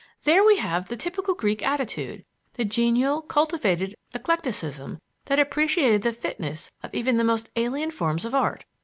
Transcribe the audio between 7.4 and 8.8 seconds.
alien forms of art.